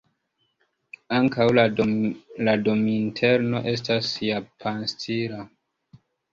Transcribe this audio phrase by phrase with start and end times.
[1.17, 1.65] Ankaŭ la
[2.61, 5.49] dominterno estas japanstila.